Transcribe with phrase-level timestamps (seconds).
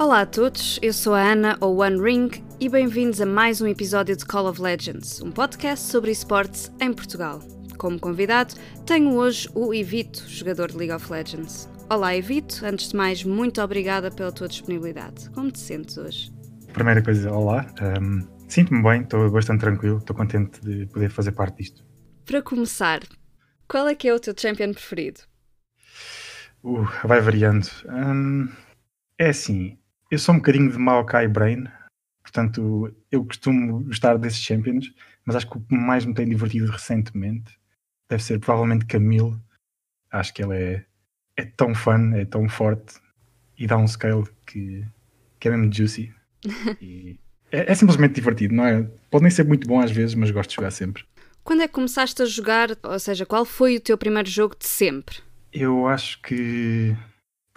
[0.00, 3.66] Olá a todos, eu sou a Ana, ou One Ring, e bem-vindos a mais um
[3.66, 7.40] episódio de Call of Legends, um podcast sobre esportes em Portugal.
[7.76, 8.54] Como convidado,
[8.86, 11.68] tenho hoje o Evito, jogador de League of Legends.
[11.90, 15.28] Olá, Evito, antes de mais, muito obrigada pela tua disponibilidade.
[15.32, 16.32] Como te sentes hoje?
[16.72, 17.66] Primeira coisa, olá.
[18.00, 21.84] Um, Sinto-me bem, estou bastante tranquilo, estou contente de poder fazer parte disto.
[22.24, 23.00] Para começar,
[23.68, 25.20] qual é que é o teu champion preferido?
[26.64, 27.68] Uh, vai variando.
[27.86, 28.48] Um,
[29.18, 29.76] é assim,
[30.10, 31.64] eu sou um bocadinho de Maokai Brain,
[32.22, 34.92] portanto, eu costumo gostar desses champions,
[35.24, 37.58] mas acho que o que mais me tem divertido recentemente
[38.08, 39.36] deve ser provavelmente Camille.
[40.10, 40.84] Acho que ela é,
[41.36, 42.94] é tão fun, é tão forte
[43.56, 44.84] e dá um scale que,
[45.38, 46.12] que é mesmo juicy.
[47.52, 48.88] É, é, simplesmente divertido, não é?
[49.10, 51.02] Pode nem ser muito bom às vezes, mas gosto de jogar sempre.
[51.42, 52.68] Quando é que começaste a jogar?
[52.84, 55.16] Ou seja, qual foi o teu primeiro jogo de sempre?
[55.52, 56.96] Eu acho que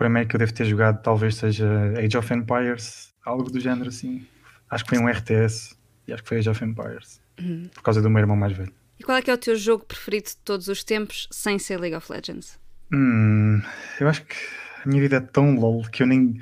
[0.03, 1.65] primeiro que eu devo ter jogado talvez seja
[1.97, 4.27] Age of Empires, algo do género assim.
[4.69, 7.21] Acho que foi um RTS e acho que foi Age of Empires.
[7.39, 7.69] Uhum.
[7.73, 8.73] Por causa do meu irmão mais velho.
[8.99, 11.79] E qual é que é o teu jogo preferido de todos os tempos sem ser
[11.79, 12.59] League of Legends?
[12.91, 13.61] Hum,
[13.97, 14.35] eu acho que
[14.83, 16.37] a minha vida é tão lol que eu nem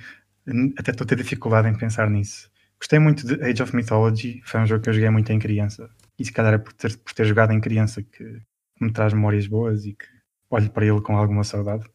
[0.76, 2.50] até estou a ter dificuldade em pensar nisso.
[2.80, 5.88] Gostei muito de Age of Mythology, foi um jogo que eu joguei muito em criança.
[6.18, 8.42] E se calhar é por ter, por ter jogado em criança que
[8.80, 10.06] me traz memórias boas e que
[10.50, 11.86] olho para ele com alguma saudade.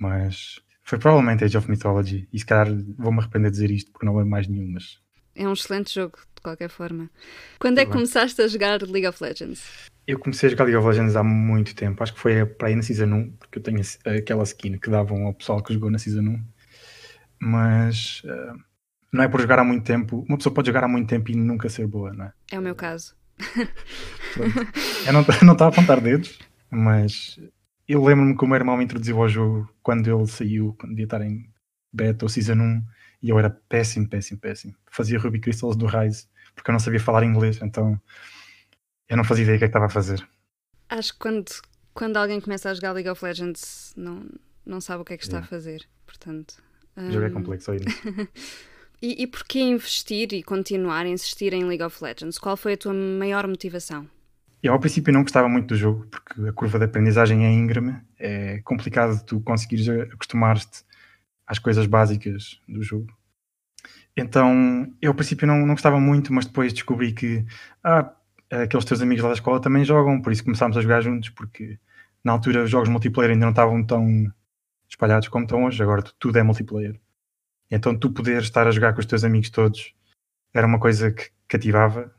[0.00, 2.28] Mas foi provavelmente Age of Mythology.
[2.32, 4.98] E se calhar vou-me arrepender de dizer isto porque não lembro mais nenhum, mas.
[5.34, 7.10] É um excelente jogo, de qualquer forma.
[7.58, 9.90] Quando é que começaste a jogar League of Legends?
[10.06, 12.02] Eu comecei a jogar League of Legends há muito tempo.
[12.02, 13.80] Acho que foi para aí na Season 1, porque eu tenho
[14.18, 16.44] aquela skin que davam ao pessoal que jogou na Season 1.
[17.40, 18.22] Mas.
[18.24, 18.68] Uh
[19.12, 20.24] não é por jogar há muito tempo.
[20.28, 22.32] Uma pessoa pode jogar há muito tempo e nunca ser boa, não é?
[22.52, 23.14] É o meu caso.
[25.06, 25.20] eu não
[25.52, 26.38] estou a apontar dedos,
[26.70, 27.38] mas
[27.88, 31.04] eu lembro-me que o meu irmão me introduziu ao jogo quando ele saiu, quando devia
[31.04, 31.50] estar em
[31.92, 32.82] beta ou season 1,
[33.22, 34.74] e eu era péssimo, péssimo, péssimo.
[34.90, 38.00] Fazia Ruby Crystals do Rise, porque eu não sabia falar inglês, então
[39.08, 40.26] eu não fazia ideia do que, é que estava a fazer.
[40.88, 41.50] Acho que quando,
[41.94, 44.26] quando alguém começa a jogar League of Legends não,
[44.64, 45.46] não sabe o que é que está yeah.
[45.46, 46.62] a fazer, portanto...
[46.96, 47.08] Um...
[47.08, 47.86] O jogo é complexo ainda.
[49.00, 52.36] E, e porquê investir e continuar a insistir em League of Legends?
[52.36, 54.08] Qual foi a tua maior motivação?
[54.62, 58.00] Eu ao princípio não gostava muito do jogo, porque a curva de aprendizagem é íngreme,
[58.18, 60.84] é complicado tu conseguires acostumar-te
[61.46, 63.16] às coisas básicas do jogo.
[64.16, 67.44] Então, eu ao princípio não, não gostava muito, mas depois descobri que
[67.84, 68.12] ah,
[68.50, 71.78] aqueles teus amigos lá da escola também jogam, por isso começámos a jogar juntos, porque
[72.24, 74.32] na altura os jogos multiplayer ainda não estavam tão
[74.88, 76.98] espalhados como estão hoje, agora tudo é multiplayer.
[77.70, 79.94] Então tu poder estar a jogar com os teus amigos todos
[80.54, 82.12] era uma coisa que cativava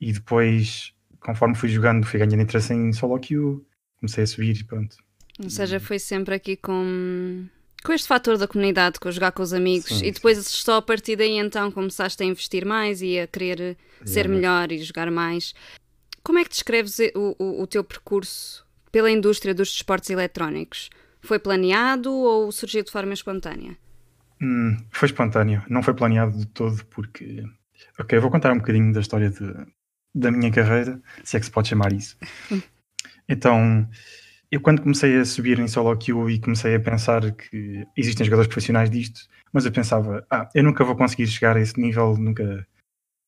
[0.00, 3.60] e depois, conforme fui jogando, fui ganhando interesse em solo queue,
[3.98, 4.96] comecei a subir e pronto.
[5.42, 7.46] Ou seja, foi sempre aqui com,
[7.82, 10.82] com este fator da comunidade, com jogar com os amigos sim, e depois só a
[10.82, 15.54] partir daí então começaste a investir mais e a querer ser melhor e jogar mais.
[16.22, 20.90] Como é que descreves o, o, o teu percurso pela indústria dos desportos eletrónicos?
[21.20, 23.76] Foi planeado ou surgiu de forma espontânea?
[24.40, 27.44] Hum, foi espontâneo, não foi planeado de todo, porque.
[27.98, 29.52] Ok, vou contar um bocadinho da história de,
[30.14, 32.16] da minha carreira, se é que se pode chamar isso.
[33.28, 33.88] Então,
[34.50, 38.48] eu quando comecei a subir em solo queue e comecei a pensar que existem jogadores
[38.48, 42.66] profissionais disto, mas eu pensava, ah, eu nunca vou conseguir chegar a esse nível, nunca.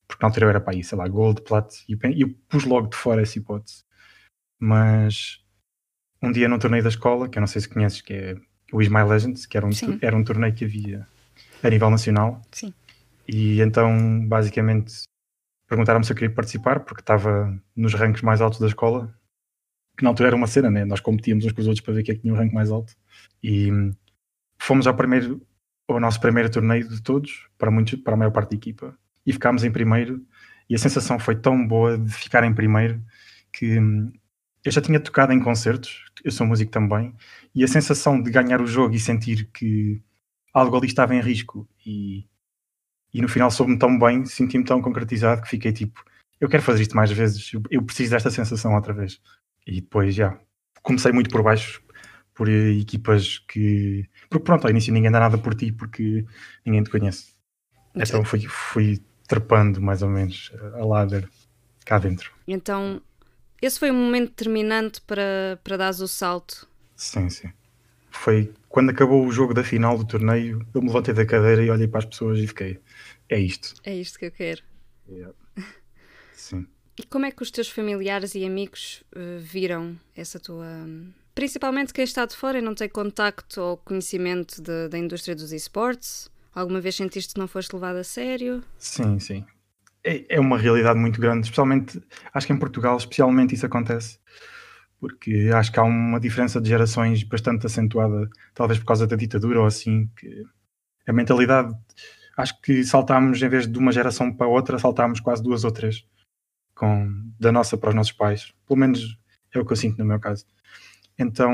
[0.07, 2.89] Porque na altura eu era para aí, sei lá, Gold, Plat, e eu, pus logo
[2.89, 3.85] de fora essa hipótese.
[4.61, 5.43] Mas
[6.21, 8.37] um dia num torneio da escola, que eu não sei se conheces, que é
[8.71, 9.71] o Is My Legends, que era um,
[10.03, 11.07] era um torneio que havia
[11.63, 12.43] a nível nacional.
[12.53, 12.75] Sim.
[13.27, 15.05] E então, basicamente,
[15.75, 19.13] perguntaram-me se eu queria participar, porque estava nos rankings mais altos da escola,
[19.99, 20.85] que na altura era uma cena, né?
[20.85, 22.95] Nós competíamos uns com os outros para ver quem é tinha o rank mais alto.
[23.43, 23.71] E
[24.57, 25.45] fomos ao primeiro,
[25.89, 28.97] ao nosso primeiro torneio de todos, para, muitos, para a maior parte da equipa,
[29.27, 30.25] e ficámos em primeiro.
[30.71, 33.03] E a sensação foi tão boa de ficar em primeiro
[33.53, 33.77] que
[34.65, 37.15] eu já tinha tocado em concertos, eu sou músico também,
[37.55, 40.01] e a sensação de ganhar o jogo e sentir que
[40.53, 42.25] algo ali estava em risco e,
[43.15, 46.05] e no final soube-me tão bem, senti-me tão concretizado que fiquei tipo,
[46.41, 49.21] eu quero fazer isto mais vezes, eu preciso desta sensação outra vez.
[49.67, 50.39] E depois já
[50.83, 51.81] comecei muito por baixo,
[52.35, 54.09] por equipas que.
[54.29, 56.27] Porque pronto, ao início ninguém dá nada por ti porque
[56.67, 57.33] ninguém te conhece.
[57.95, 61.29] Então fui, fui trepando mais ou menos a ladder
[61.87, 62.33] cá dentro.
[62.47, 63.01] Então
[63.63, 66.69] esse foi um momento determinante para, para dar o salto.
[66.97, 67.51] Sim, sim.
[68.25, 71.69] Foi quando acabou o jogo da final do torneio, eu me levantei da cadeira e
[71.69, 72.81] olhei para as pessoas e fiquei:
[73.29, 73.75] é isto.
[73.85, 74.63] É isto que eu quero.
[75.07, 75.35] Yeah.
[76.33, 76.67] Sim.
[76.99, 80.65] E como é que os teus familiares e amigos uh, viram essa tua.
[81.35, 85.53] Principalmente quem está de fora e não tem contacto ou conhecimento de, da indústria dos
[85.53, 86.31] esportes?
[86.55, 88.65] Alguma vez sentiste que não foste levado a sério?
[88.79, 89.45] Sim, sim.
[90.03, 92.01] É, é uma realidade muito grande, especialmente,
[92.33, 94.19] acho que em Portugal, especialmente isso acontece,
[95.05, 99.61] porque acho que há uma diferença de gerações bastante acentuada, talvez por causa da ditadura
[99.61, 100.43] ou assim, que
[101.07, 101.75] a mentalidade,
[102.39, 106.07] acho que saltámos, em vez de uma geração para outra, saltámos quase duas ou três,
[106.75, 108.55] com, da nossa para os nossos pais.
[108.67, 109.19] Pelo menos
[109.53, 110.47] é o que eu sinto no meu caso.
[111.19, 111.53] Então,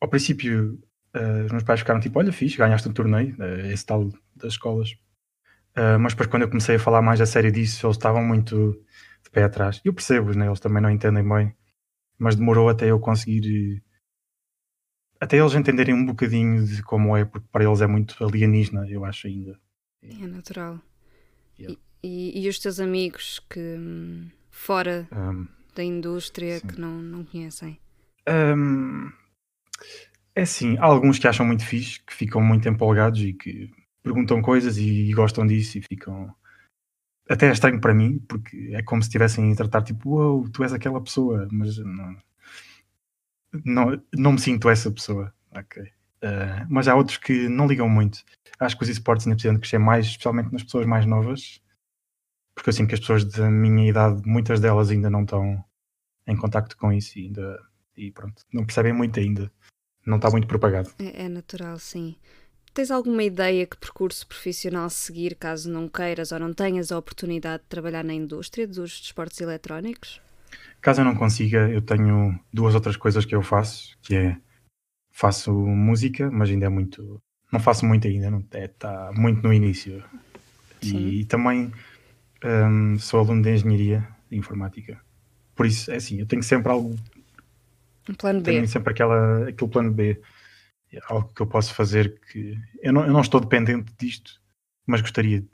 [0.00, 0.80] ao princípio,
[1.14, 4.54] uh, os meus pais ficaram tipo: Olha, fixe, ganhaste um torneio, uh, esse tal das
[4.54, 4.92] escolas.
[5.76, 8.82] Uh, mas depois, quando eu comecei a falar mais a sério disso, eles estavam muito
[9.22, 9.82] de pé atrás.
[9.84, 10.46] Eu percebo, né?
[10.46, 11.54] eles também não entendem bem,
[12.18, 13.82] mas demorou até eu conseguir.
[15.20, 19.04] Até eles entenderem um bocadinho de como é, porque para eles é muito alienígena, eu
[19.04, 19.58] acho ainda.
[20.02, 20.80] É natural.
[21.58, 21.78] Yeah.
[22.02, 23.78] E, e, e, os teus amigos que
[24.50, 26.66] fora um, da indústria sim.
[26.66, 27.80] que não, não conhecem?
[28.28, 29.10] Um,
[30.34, 33.70] é assim, há alguns que acham muito fixe, que ficam muito empolgados e que
[34.02, 36.34] perguntam coisas e, e gostam disso e ficam.
[37.28, 40.62] Até é estranho para mim, porque é como se estivessem a tratar tipo, wow, tu
[40.62, 42.16] és aquela pessoa, mas não,
[43.64, 45.32] não, não me sinto essa pessoa.
[45.50, 45.82] Ok.
[45.82, 48.24] Uh, mas há outros que não ligam muito.
[48.58, 51.60] Acho que os esportes ainda precisam crescer mais, especialmente nas pessoas mais novas,
[52.54, 55.64] porque eu sinto que as pessoas da minha idade, muitas delas ainda não estão
[56.26, 57.60] em contacto com isso e ainda
[57.96, 59.50] e pronto, não percebem muito ainda
[60.06, 60.90] não está muito propagado.
[60.98, 62.16] É, é, natural, sim.
[62.76, 67.62] Tens alguma ideia que percurso profissional seguir caso não queiras ou não tenhas a oportunidade
[67.62, 70.20] de trabalhar na indústria dos desportos eletrónicos?
[70.82, 74.36] Caso eu não consiga, eu tenho duas outras coisas que eu faço, que é
[75.10, 77.18] faço música, mas ainda é muito.
[77.50, 80.04] Não faço muito ainda, não está é, muito no início.
[80.82, 81.72] E, e, também
[82.44, 85.00] um, sou aluno de engenharia de informática.
[85.54, 86.94] Por isso, é assim, eu tenho sempre algo
[88.06, 88.52] um plano B.
[88.52, 90.20] Tenho sempre aquela, aquele plano B.
[90.92, 92.56] É algo que eu posso fazer que.
[92.82, 94.40] Eu não, eu não estou dependente disto,
[94.86, 95.48] mas gostaria de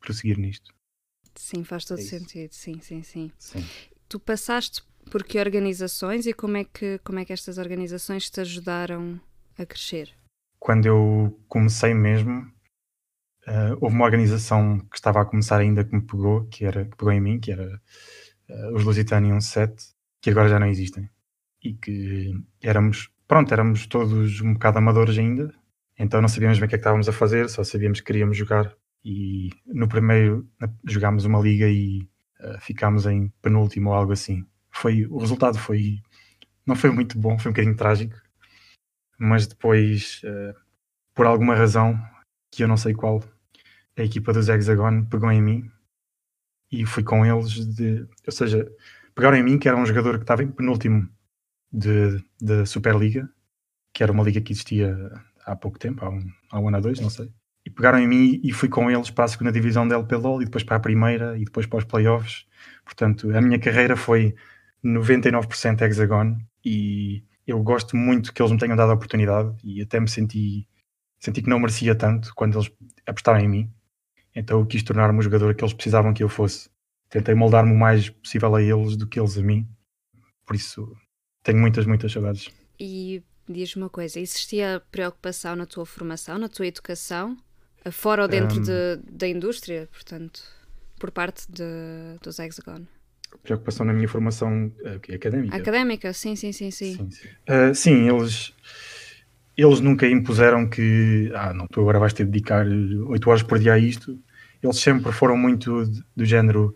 [0.00, 0.74] prosseguir nisto.
[1.34, 2.52] Sim, faz todo é sentido.
[2.52, 3.64] Sim, sim, sim, sim.
[4.08, 8.40] Tu passaste por que organizações e como é que, como é que estas organizações te
[8.40, 9.20] ajudaram
[9.56, 10.14] a crescer?
[10.58, 12.40] Quando eu comecei mesmo,
[13.46, 16.96] uh, houve uma organização que estava a começar ainda que me pegou, que, era, que
[16.96, 17.80] pegou em mim, que era
[18.48, 19.74] uh, os Lusitanium 7,
[20.20, 21.08] que agora já não existem
[21.62, 22.32] e que
[22.62, 25.54] éramos, pronto, éramos todos um bocado amadores ainda,
[25.98, 28.36] então não sabíamos bem o que é que estávamos a fazer, só sabíamos que queríamos
[28.36, 28.74] jogar.
[29.04, 30.48] E no primeiro
[30.84, 32.08] jogámos uma liga e
[32.40, 34.44] uh, ficámos em penúltimo ou algo assim.
[34.70, 36.00] Foi, o resultado foi,
[36.66, 38.16] não foi muito bom, foi um bocadinho trágico,
[39.18, 40.58] mas depois, uh,
[41.14, 41.98] por alguma razão,
[42.50, 43.22] que eu não sei qual,
[43.96, 45.70] a equipa dos Hexagon pegou em mim
[46.70, 48.70] e fui com eles de, ou seja,
[49.14, 51.08] pegaram em mim que era um jogador que estava em penúltimo
[51.72, 53.28] de, da Superliga,
[53.92, 54.96] que era uma liga que existia
[55.44, 56.20] há pouco tempo, há um,
[56.50, 57.30] há um ano ou dois, não sei.
[57.64, 60.44] E pegaram em mim e fui com eles para a segunda divisão da LPLOL e
[60.44, 62.46] depois para a primeira e depois para os playoffs.
[62.84, 64.34] Portanto, a minha carreira foi
[64.84, 70.00] 99% hexagon e eu gosto muito que eles me tenham dado a oportunidade e até
[70.00, 70.66] me senti,
[71.18, 72.70] senti que não merecia tanto quando eles
[73.06, 73.72] apostaram em mim.
[74.34, 76.70] Então eu quis tornar-me o jogador que eles precisavam que eu fosse.
[77.10, 79.68] Tentei moldar-me o mais possível a eles do que eles a mim.
[80.46, 80.96] Por isso
[81.48, 82.50] tenho muitas, muitas saudades.
[82.78, 87.36] E diz-me uma coisa: existia preocupação na tua formação, na tua educação,
[87.90, 90.42] fora ou dentro um, de, da indústria, portanto,
[90.98, 91.64] por parte de,
[92.22, 92.82] dos Hexagon?
[93.42, 95.56] Preocupação na minha formação uh, académica.
[95.56, 96.70] Académica, sim, sim, sim.
[96.70, 97.28] Sim, sim, sim.
[97.48, 98.54] Uh, sim eles,
[99.56, 103.58] eles nunca impuseram que, ah, não, tu agora vais ter de dedicar 8 horas por
[103.58, 104.18] dia a isto.
[104.62, 105.84] Eles sempre foram muito
[106.16, 106.74] do género,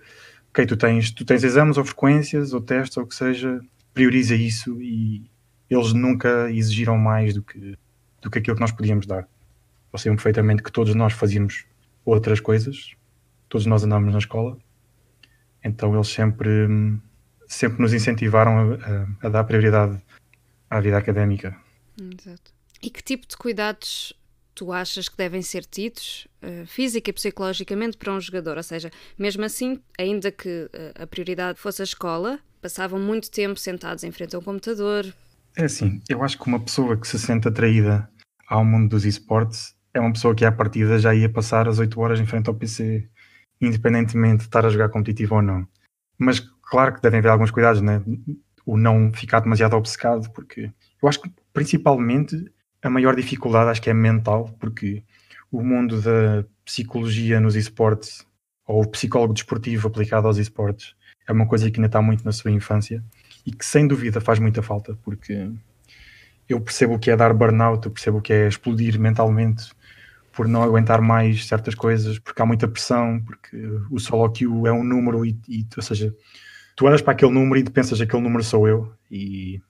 [0.50, 3.61] ok, tu tens, tu tens exames ou frequências ou testes ou o que seja,
[3.95, 5.31] prioriza isso e
[5.69, 7.79] eles nunca exigiram mais do que,
[8.21, 9.29] do que aquilo que nós podíamos dar.
[9.93, 11.67] Eles sabiam perfeitamente que todos nós fazíamos
[12.05, 12.95] outras coisas,
[13.49, 14.59] todos nós andávamos na escola,
[15.65, 16.51] então eles sempre,
[17.47, 20.01] sempre nos incentivaram a, a, a dar prioridade
[20.69, 21.57] à vida académica.
[22.01, 22.53] Exato.
[22.83, 24.13] E que tipo de cuidados
[24.55, 28.57] tu achas que devem ser tidos uh, física e psicologicamente para um jogador?
[28.57, 33.59] Ou seja, mesmo assim, ainda que uh, a prioridade fosse a escola, passavam muito tempo
[33.59, 35.12] sentados em frente a um computador.
[35.57, 38.09] É assim, eu acho que uma pessoa que se sente atraída
[38.49, 42.00] ao mundo dos esportes é uma pessoa que à partida já ia passar as 8
[42.00, 43.07] horas em frente ao PC,
[43.61, 45.66] independentemente de estar a jogar competitivo ou não.
[46.16, 48.02] Mas claro que devem haver alguns cuidados, né?
[48.64, 50.71] O não ficar demasiado obcecado, porque
[51.02, 52.50] eu acho que principalmente
[52.81, 55.02] a maior dificuldade acho que é mental, porque
[55.50, 58.25] o mundo da psicologia nos esportes,
[58.66, 60.95] ou o psicólogo desportivo aplicado aos esportes,
[61.26, 63.02] é uma coisa que ainda está muito na sua infância
[63.47, 65.50] e que sem dúvida faz muita falta, porque
[66.49, 69.73] eu percebo o que é dar burnout, eu percebo o que é explodir mentalmente
[70.33, 73.57] por não aguentar mais certas coisas, porque há muita pressão, porque
[73.91, 76.14] o solo queue é um número e, e ou seja,
[76.75, 79.61] tu olhas para aquele número e pensas aquele número sou eu e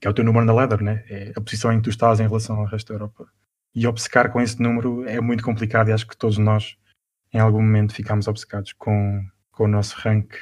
[0.00, 1.04] que é o teu número na ladder, né?
[1.08, 3.26] É a posição em que tu estás em relação ao resto da Europa.
[3.74, 6.76] E obcecar com esse número é muito complicado e acho que todos nós
[7.32, 10.34] em algum momento ficamos obcecados com, com o nosso rank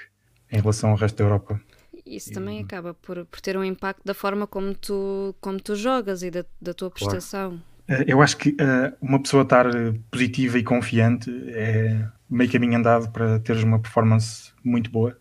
[0.54, 1.60] em relação ao resto da Europa.
[2.06, 2.32] Isso e...
[2.32, 6.30] também acaba por, por ter um impacto da forma como tu, como tu jogas e
[6.30, 7.60] da, da tua prestação.
[7.86, 8.02] Claro.
[8.02, 9.66] Eh, eu acho que uh, uma pessoa estar
[10.10, 15.18] positiva e confiante é meio caminho andado para teres uma performance muito boa.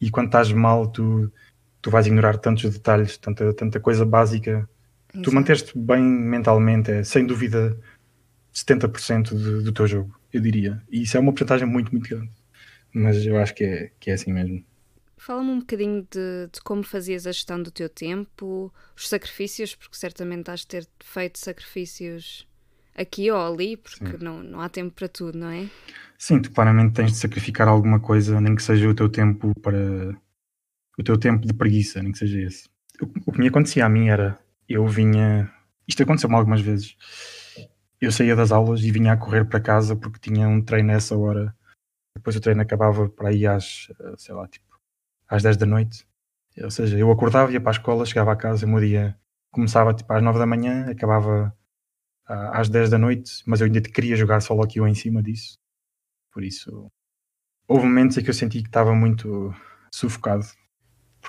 [0.00, 1.30] E quando estás mal, tu,
[1.82, 4.68] tu vais ignorar tantos detalhes, tanta, tanta coisa básica.
[5.12, 5.22] Exato.
[5.22, 7.78] Tu manter-te bem mentalmente é sem dúvida
[8.54, 10.82] 70% de, do teu jogo, eu diria.
[10.90, 12.30] E isso é uma porcentagem muito, muito grande.
[12.94, 14.64] Mas eu acho que é, que é assim mesmo.
[15.16, 19.96] Fala-me um bocadinho de, de, como fazias a gestão do teu tempo, os sacrifícios, porque
[19.96, 22.46] certamente has de ter feito sacrifícios
[22.94, 25.68] aqui ou ali, porque não, não há tempo para tudo, não é?
[26.18, 30.16] Sim, tu claramente tens de sacrificar alguma coisa, nem que seja o teu tempo para.
[30.98, 32.68] o teu tempo de preguiça, nem que seja esse.
[33.00, 34.38] O, o que me acontecia a mim era.
[34.68, 35.52] Eu vinha.
[35.86, 36.96] Isto aconteceu-me algumas vezes.
[38.00, 41.16] Eu saía das aulas e vinha a correr para casa porque tinha um treino nessa
[41.16, 41.54] hora.
[42.16, 44.66] Depois o treino acabava para aí às, sei lá, tipo,
[45.28, 46.06] às 10 da noite.
[46.62, 49.18] Ou seja, eu acordava, ia para a escola, chegava a casa, o meu dia
[49.50, 51.56] começava tipo às 9 da manhã, acabava
[52.26, 55.58] às 10 da noite, mas eu ainda queria jogar solo aqui em cima disso.
[56.32, 56.90] Por isso,
[57.66, 59.54] houve momentos em que eu senti que estava muito
[59.92, 60.44] sufocado.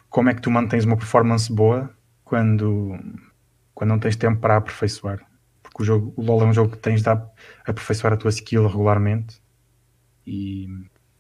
[0.09, 2.97] Como é que tu mantens uma performance boa quando,
[3.73, 5.25] quando não tens tempo para aperfeiçoar?
[5.63, 7.09] Porque o, jogo, o LoL é um jogo que tens de
[7.65, 9.41] aperfeiçoar a tua skill regularmente
[10.25, 10.67] e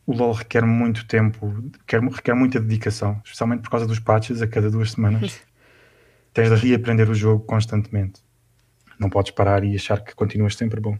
[0.05, 1.47] o LoL requer muito tempo,
[1.79, 5.41] requer, requer muita dedicação, especialmente por causa dos patches a cada duas semanas.
[6.33, 8.21] Tens de reaprender o jogo constantemente.
[8.99, 10.97] Não podes parar e achar que continuas sempre bom.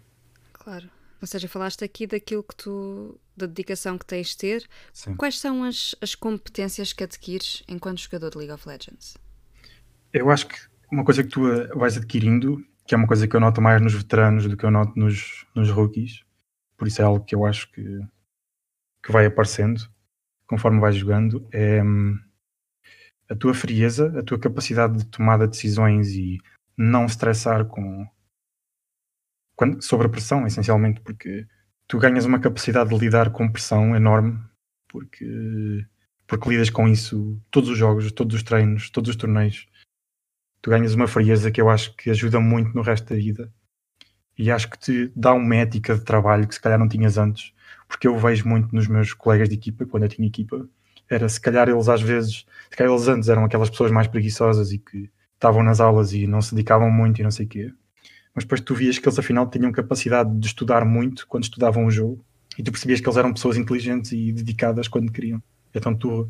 [0.54, 0.90] Claro.
[1.22, 4.70] Ou seja, falaste aqui daquilo que tu, da dedicação que tens de ter.
[4.94, 5.16] Sim.
[5.16, 9.18] Quais são as, as competências que adquires enquanto jogador de League of Legends?
[10.14, 10.56] Eu acho que
[10.92, 11.42] uma coisa que tu
[11.78, 14.72] vais adquirindo, que é uma coisa que eu noto mais nos veteranos do que eu
[14.72, 16.25] noto nos, nos rookies,
[16.78, 17.84] por isso é algo que eu acho que
[19.04, 19.88] que vai aparecendo
[20.48, 22.18] conforme vais jogando é hum,
[23.30, 26.40] a tua frieza, a tua capacidade de tomada de decisões e
[26.78, 28.08] não estressar com
[29.56, 31.48] quando, sobre a pressão, essencialmente, porque
[31.88, 34.38] tu ganhas uma capacidade de lidar com pressão enorme,
[34.88, 35.86] porque,
[36.28, 39.68] porque lidas com isso todos os jogos, todos os treinos, todos os torneios.
[40.62, 43.52] Tu ganhas uma frieza que eu acho que ajuda muito no resto da vida
[44.38, 47.54] e acho que te dá uma ética de trabalho que se calhar não tinhas antes
[47.88, 50.68] porque eu vejo muito nos meus colegas de equipa, quando eu tinha equipa,
[51.10, 54.72] era se calhar eles às vezes, se calhar eles antes eram aquelas pessoas mais preguiçosas
[54.72, 57.74] e que estavam nas aulas e não se dedicavam muito e não sei o quê.
[58.34, 61.92] Mas depois tu vias que eles afinal tinham capacidade de estudar muito quando estudavam o
[61.92, 62.24] jogo
[62.58, 65.42] e tu percebias que eles eram pessoas inteligentes e dedicadas quando queriam.
[65.74, 66.28] Então tu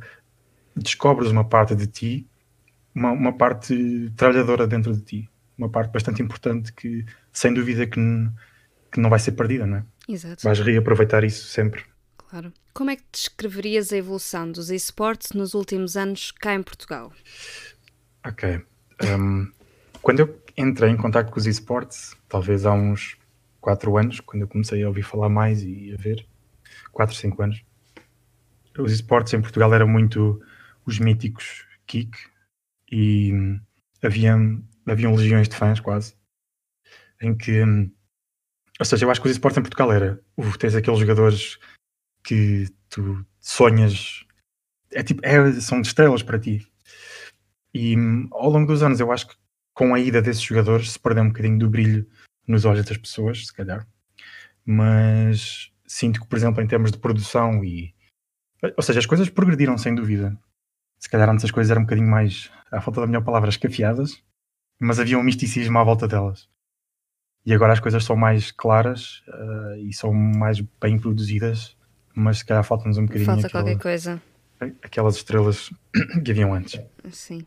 [0.76, 2.28] descobres uma parte de ti,
[2.94, 8.00] uma, uma parte trabalhadora dentro de ti, uma parte bastante importante que sem dúvida que,
[8.92, 9.86] que não vai ser perdida, não é?
[10.08, 10.44] Exato.
[10.44, 11.84] Vais reaproveitar isso sempre.
[12.18, 12.52] Claro.
[12.74, 17.12] Como é que descreverias a evolução dos esportes nos últimos anos cá em Portugal?
[18.26, 18.62] Ok.
[19.04, 19.52] Um,
[20.02, 23.18] quando eu entrei em contato com os esportes, talvez há uns
[23.62, 26.26] 4 anos, quando eu comecei a ouvir falar mais e a ver,
[26.92, 27.64] 4, 5 anos,
[28.78, 30.42] os esportes em Portugal eram muito
[30.86, 32.18] os míticos kick
[32.92, 33.32] e
[34.04, 34.36] havia,
[34.88, 36.16] haviam legiões de fãs quase,
[37.22, 37.92] em que hum,
[38.80, 40.22] ou seja, eu acho que os esportes em Portugal era.
[40.38, 41.58] Uh, tens aqueles jogadores
[42.24, 44.26] que tu sonhas.
[44.92, 46.68] É tipo, é, são estrelas para ti.
[47.74, 47.96] E
[48.32, 49.36] ao longo dos anos, eu acho que
[49.74, 52.08] com a ida desses jogadores se perdeu um bocadinho do brilho
[52.48, 53.88] nos olhos das pessoas, se calhar.
[54.66, 57.94] Mas sinto que, por exemplo, em termos de produção e.
[58.76, 60.38] Ou seja, as coisas progrediram sem dúvida.
[61.00, 64.24] Se calhar antes as coisas eram um bocadinho mais, à falta da melhor palavra, escafiadas,
[64.80, 66.48] mas havia um misticismo à volta delas
[67.46, 71.78] e agora as coisas são mais claras uh, e são mais bem produzidas,
[72.16, 73.26] mas se calhar falta-nos um bocadinho.
[73.28, 74.22] Falta aquela, qualquer coisa.
[74.82, 75.70] Aquelas estrelas
[76.26, 76.82] que haviam antes.
[77.12, 77.46] Sim.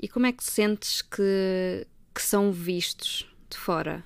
[0.00, 4.02] E como é que sentes que, que são vistos de fora?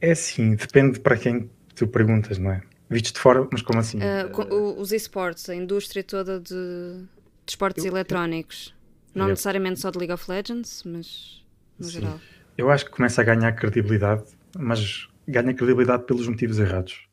[0.00, 2.62] É assim, depende para quem tu perguntas, não é?
[2.90, 3.98] Vistos de fora, mas como assim?
[3.98, 7.06] Uh, os esportes, a indústria toda de, de
[7.50, 8.74] esportes eu, eletrónicos.
[9.14, 11.44] Não necessariamente só de League of Legends, mas
[11.78, 12.00] no sim.
[12.00, 12.20] geral
[12.58, 14.24] eu acho que começa a ganhar credibilidade,
[14.58, 17.08] mas ganha credibilidade pelos motivos errados.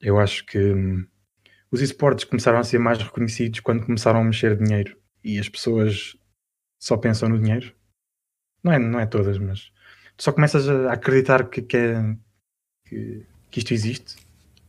[0.00, 1.04] Eu acho que hum,
[1.72, 6.16] os esportes começaram a ser mais reconhecidos quando começaram a mexer dinheiro e as pessoas
[6.78, 7.74] só pensam no dinheiro.
[8.62, 9.72] Não é, não é todas, mas
[10.16, 12.16] tu só começas a acreditar que, que, é,
[12.86, 14.16] que, que isto existe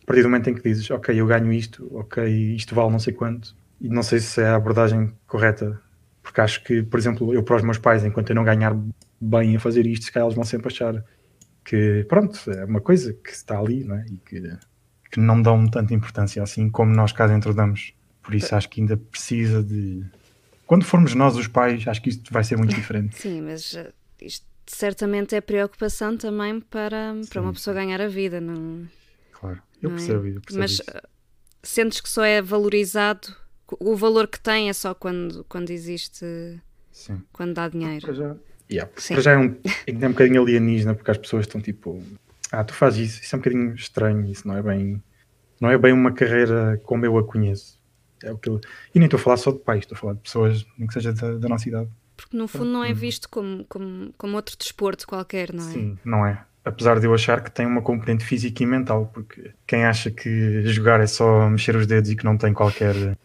[0.02, 2.98] a partir do momento em que dizes, ok, eu ganho isto, ok, isto vale não
[2.98, 5.80] sei quanto, e não sei se é a abordagem correta,
[6.30, 8.78] porque acho que, por exemplo, eu para os meus pais, enquanto eu não ganhar
[9.20, 11.04] bem a fazer isto, se calhar eles vão sempre achar
[11.66, 14.06] que, pronto, é uma coisa que está ali, não é?
[14.06, 14.58] E que,
[15.10, 17.96] que não dão tanta importância assim como nós cá dentro damos.
[18.22, 20.06] Por isso acho que ainda precisa de.
[20.68, 23.18] Quando formos nós os pais, acho que isto vai ser muito diferente.
[23.18, 28.40] Sim, mas uh, isto certamente é preocupação também para, para uma pessoa ganhar a vida,
[28.40, 28.88] não?
[29.32, 30.30] Claro, eu percebo, é?
[30.30, 31.08] eu percebo Mas uh,
[31.64, 33.36] sentes que só é valorizado,
[33.80, 36.26] o valor que tem é só quando, quando existe,
[36.92, 37.22] Sim.
[37.32, 38.06] quando dá dinheiro.
[38.06, 38.36] Para já,
[38.72, 39.56] yeah, para já é um,
[39.88, 42.02] é um bocadinho alienígena, porque as pessoas estão tipo,
[42.52, 45.04] ah, tu fazes isso, isso é um bocadinho estranho, isso não é bem,
[45.60, 47.80] não é bem uma carreira como eu a conheço.
[48.24, 48.60] É o que eu...
[48.94, 50.94] E nem estou a falar só de pais, estou a falar de pessoas, nem que
[50.94, 51.90] seja da, da nossa idade.
[52.18, 55.72] Porque no fundo não é visto como, como, como outro desporto qualquer, não é?
[55.72, 56.44] Sim, não é.
[56.66, 60.64] Apesar de eu achar que tem uma componente física e mental, porque quem acha que
[60.66, 63.18] jogar é só mexer os dedos e que não tem qualquer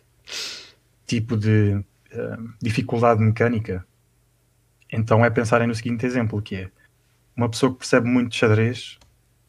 [1.07, 3.87] tipo de uh, dificuldade mecânica,
[4.91, 6.71] então é pensarem no seguinte exemplo, que é
[7.37, 8.99] uma pessoa que percebe muito de xadrez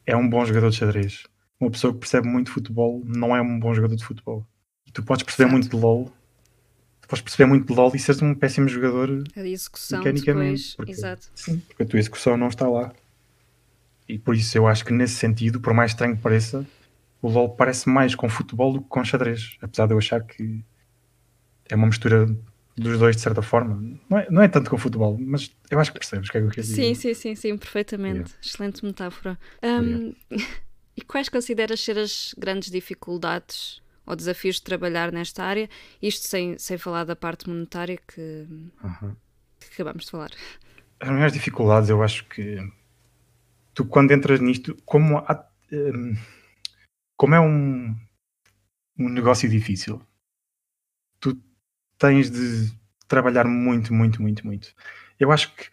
[0.06, 1.24] é um bom jogador de xadrez.
[1.60, 4.46] Uma pessoa que percebe muito de futebol não é um bom jogador de futebol
[4.96, 6.06] tu podes perceber muito de LOL,
[7.02, 10.72] tu podes perceber muito de LOL e seres um péssimo jogador a execução mecanicamente.
[10.72, 11.28] Depois, porque, exato.
[11.36, 12.94] Sim, porque a tua execução não está lá.
[14.08, 16.66] E por isso eu acho que nesse sentido, por mais estranho que pareça,
[17.26, 19.58] o LOL parece mais com futebol do que com xadrez.
[19.60, 20.64] Apesar de eu achar que
[21.68, 22.28] é uma mistura
[22.78, 24.00] dos dois de certa forma.
[24.08, 26.42] Não é, não é tanto com futebol, mas eu acho que percebes o que é
[26.42, 26.76] que eu dizer.
[26.76, 28.30] Sim, sim, sim, sim, perfeitamente.
[28.30, 28.34] Yeah.
[28.44, 29.40] Excelente metáfora.
[29.64, 30.14] Um,
[30.96, 35.68] e quais consideras ser as grandes dificuldades ou desafios de trabalhar nesta área,
[36.00, 38.46] isto sem, sem falar da parte monetária que,
[38.84, 39.16] uhum.
[39.60, 40.30] que acabamos de falar.
[41.00, 42.60] As maiores dificuldades, eu acho que
[43.74, 46.16] tu quando entras nisto, como, há, um,
[47.18, 47.96] como é um,
[48.98, 50.02] um negócio difícil,
[51.20, 51.40] tu
[51.98, 52.72] tens de
[53.08, 54.74] trabalhar muito, muito, muito, muito.
[55.20, 55.70] Eu acho que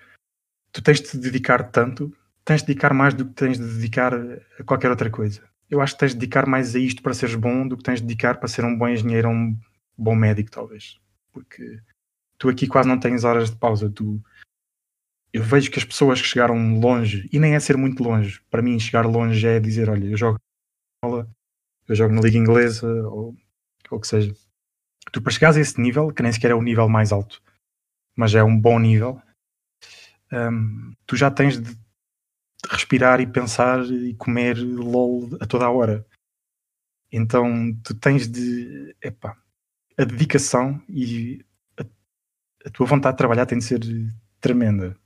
[0.72, 4.14] tu tens de te dedicar tanto, tens de dedicar mais do que tens de dedicar
[4.14, 7.34] a qualquer outra coisa eu acho que tens de dedicar mais a isto para seres
[7.34, 9.58] bom do que tens de dedicar para ser um bom engenheiro ou um
[9.96, 11.00] bom médico, talvez.
[11.32, 11.80] Porque
[12.36, 13.88] tu aqui quase não tens horas de pausa.
[13.88, 14.22] Tu...
[15.32, 18.60] Eu vejo que as pessoas que chegaram longe, e nem é ser muito longe, para
[18.60, 20.38] mim chegar longe é dizer, olha, eu jogo
[21.02, 23.36] eu jogo na Liga Inglesa, ou
[23.90, 24.34] o que seja.
[25.12, 27.42] Tu para chegares a esse nível, que nem sequer é o nível mais alto,
[28.16, 29.20] mas é um bom nível,
[30.32, 31.76] um, tu já tens de
[32.70, 36.06] respirar e pensar e comer LOL a toda a hora.
[37.10, 38.96] Então tu tens de.
[39.02, 39.36] Epá,
[39.98, 41.44] a dedicação e
[41.78, 41.84] a,
[42.64, 43.80] a, tua vontade de trabalhar tem de ser
[44.40, 44.96] tremenda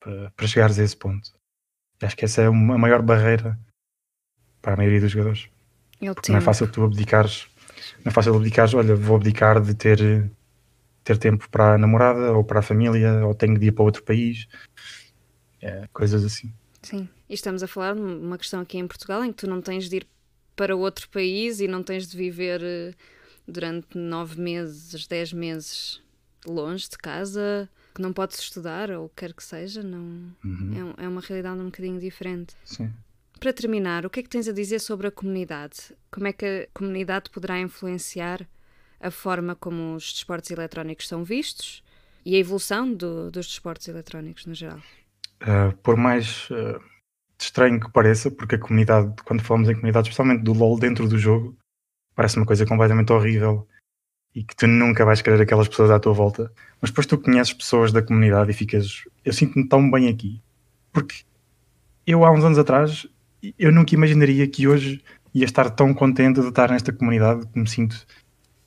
[0.00, 1.38] para, para chegares a esse ponto.
[2.00, 3.58] Acho que essa é a maior barreira
[4.60, 5.48] para a maioria dos jogadores.
[6.28, 7.46] Não é fácil tu abdicares.
[8.04, 10.30] Não é fácil abdicares, olha, vou abdicar de ter,
[11.04, 14.02] ter tempo para a namorada ou para a família, ou tenho de ir para outro
[14.02, 14.48] país.
[15.60, 16.52] É, coisas assim.
[16.82, 19.60] Sim, e estamos a falar de uma questão aqui em Portugal em que tu não
[19.60, 20.06] tens de ir
[20.56, 22.94] para outro país e não tens de viver eh,
[23.46, 26.02] durante nove meses, dez meses
[26.46, 30.94] longe de casa, que não podes estudar ou quer que seja, não uhum.
[30.98, 32.54] é, é uma realidade um bocadinho diferente.
[32.64, 32.90] Sim.
[33.40, 35.96] Para terminar, o que é que tens a dizer sobre a comunidade?
[36.10, 38.46] Como é que a comunidade poderá influenciar
[39.00, 41.82] a forma como os desportos eletrónicos são vistos
[42.22, 44.78] e a evolução do, dos desportos eletrónicos no geral?
[45.40, 46.78] Uh, por mais uh,
[47.40, 51.16] estranho que pareça, porque a comunidade, quando falamos em comunidade, especialmente do LoL dentro do
[51.16, 51.56] jogo,
[52.14, 53.66] parece uma coisa completamente horrível
[54.34, 56.52] e que tu nunca vais querer aquelas pessoas à tua volta.
[56.78, 60.42] Mas depois tu conheces pessoas da comunidade e ficas, eu sinto-me tão bem aqui.
[60.92, 61.22] Porque
[62.06, 63.08] eu há uns anos atrás,
[63.58, 65.02] eu nunca imaginaria que hoje
[65.34, 68.06] ia estar tão contente de estar nesta comunidade como sinto.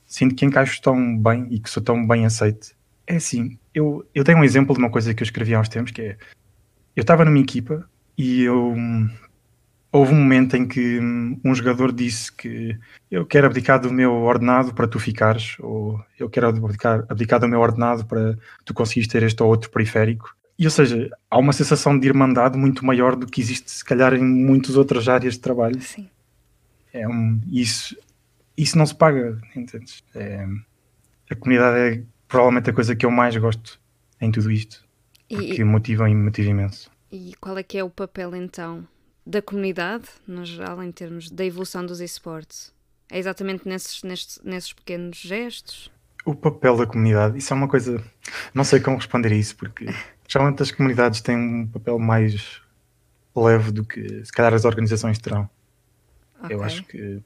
[0.06, 2.76] Sinto que encaixo tão bem e que sou tão bem aceite.
[3.06, 5.70] É assim, eu, eu tenho um exemplo de uma coisa que eu escrevi há uns
[5.70, 6.18] tempos que é
[6.96, 8.76] eu estava numa equipa e eu
[9.92, 11.00] houve um momento em que
[11.44, 12.78] um jogador disse que
[13.10, 17.48] eu quero abdicar do meu ordenado para tu ficares, ou eu quero abdicar, abdicar do
[17.48, 20.36] meu ordenado para tu conseguires ter este ou outro periférico.
[20.58, 24.14] E, ou seja, há uma sensação de irmandade muito maior do que existe, se calhar,
[24.14, 25.82] em muitas outras áreas de trabalho.
[25.82, 26.10] Sim.
[26.94, 27.98] É um, isso,
[28.56, 30.04] isso não se paga, entendes?
[30.14, 30.48] É,
[31.30, 33.80] a comunidade é provavelmente a coisa que eu mais gosto
[34.22, 34.84] em tudo isto.
[35.28, 36.92] Porque e, motiva e motiva imenso.
[37.12, 38.88] E qual é que é o papel então
[39.26, 42.74] da comunidade, no geral, em termos da evolução dos esportes?
[43.10, 45.92] É exatamente nesses, nesses, nesses pequenos gestos?
[46.26, 48.04] O papel da comunidade, isso é uma coisa.
[48.54, 49.86] Não sei como responder a isso, porque
[50.34, 52.60] geralmente as comunidades têm um papel mais
[53.36, 55.48] leve do que se calhar as organizações terão.
[56.44, 56.56] Okay.
[56.56, 57.22] Eu acho que,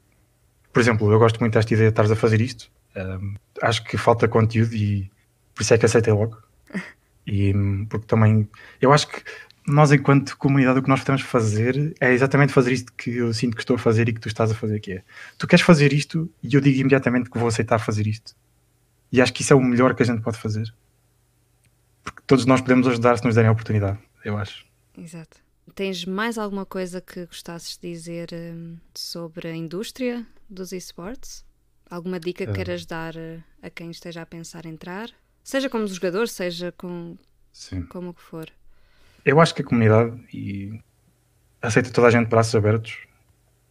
[0.70, 2.70] por exemplo, eu gosto muito desta ideia de estares a fazer isto.
[2.94, 5.10] Um, acho que falta conteúdo e
[5.54, 6.36] por isso é que aceitei logo.
[7.30, 7.52] E
[7.90, 8.48] porque também
[8.80, 9.22] eu acho que
[9.66, 13.54] nós, enquanto comunidade, o que nós podemos fazer é exatamente fazer isto que eu sinto
[13.54, 15.02] que estou a fazer e que tu estás a fazer, que é
[15.36, 18.34] tu queres fazer isto e eu digo imediatamente que vou aceitar fazer isto.
[19.12, 20.72] E acho que isso é o melhor que a gente pode fazer.
[22.28, 24.66] Todos nós podemos ajudar se nos derem a oportunidade, eu acho.
[24.98, 25.38] Exato.
[25.74, 31.42] Tens mais alguma coisa que gostasses de dizer um, sobre a indústria dos esportes?
[31.90, 32.54] Alguma dica que uh.
[32.54, 35.08] queiras dar uh, a quem esteja a pensar entrar?
[35.42, 37.16] Seja como jogador, seja com,
[37.50, 37.86] Sim.
[37.86, 38.50] como que for.
[39.24, 40.78] Eu acho que a comunidade e
[41.62, 42.98] aceita toda a gente de braços abertos.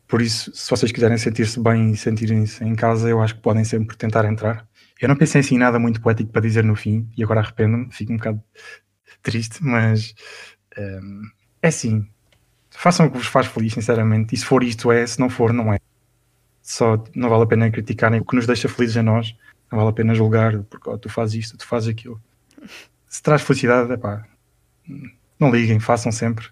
[0.07, 3.63] Por isso, se vocês quiserem sentir-se bem e sentirem-se em casa, eu acho que podem
[3.63, 4.66] sempre tentar entrar.
[4.99, 8.13] Eu não pensei assim nada muito poético para dizer no fim, e agora arrependo-me, fico
[8.13, 8.43] um bocado
[9.21, 10.15] triste, mas
[10.77, 11.23] um,
[11.61, 12.07] é assim.
[12.71, 14.35] Façam o que vos faz feliz, sinceramente.
[14.35, 15.05] E se for isto, é.
[15.05, 15.79] Se não for, não é.
[16.61, 19.35] Só não vale a pena criticarem o que nos deixa felizes a nós.
[19.71, 22.21] Não vale a pena julgar, porque oh, tu fazes isto, tu fazes aquilo.
[23.07, 24.25] Se traz felicidade, é pá,
[25.39, 26.47] não liguem, façam sempre.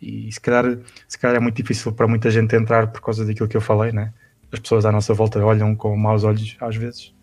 [0.00, 3.48] E se calhar, se calhar é muito difícil para muita gente entrar por causa daquilo
[3.48, 4.12] que eu falei, né?
[4.52, 7.14] As pessoas à nossa volta olham com maus olhos às vezes.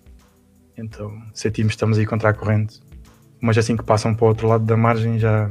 [0.77, 2.79] Então sentimos que estamos aí contra a corrente.
[3.41, 5.49] Mas assim que passam para o outro lado da margem já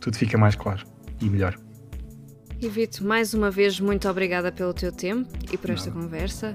[0.00, 0.86] tudo fica mais claro
[1.20, 1.56] e melhor.
[2.60, 6.02] E Vito, mais uma vez, muito obrigada pelo teu tempo e por esta Não.
[6.02, 6.54] conversa.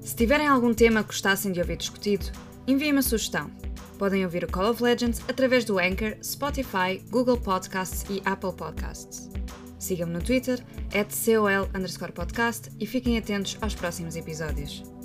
[0.00, 2.26] Se tiverem algum tema que gostassem de ouvir discutido,
[2.66, 3.50] enviem-me a sugestão.
[3.98, 9.30] Podem ouvir o Call of Legends através do Anchor, Spotify, Google Podcasts e Apple Podcasts.
[9.78, 10.62] Sigam-me no Twitter,
[10.94, 14.95] at COL podcast e fiquem atentos aos próximos episódios.